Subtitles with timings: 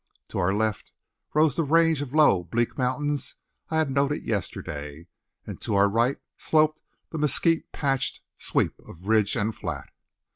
[0.29, 0.91] To our left
[1.35, 3.35] rose the range of low, bleak mountains
[3.69, 5.05] I had noted yesterday,
[5.45, 6.81] and to our right sloped
[7.11, 9.91] the mesquite patched sweep of ridge and flat.